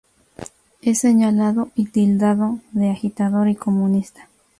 Es 0.81 0.97
señalado 0.97 1.69
y 1.75 1.85
tildado 1.85 2.57
de 2.71 2.89
agitador 2.89 3.49
y 3.49 3.55
comunista. 3.55 4.29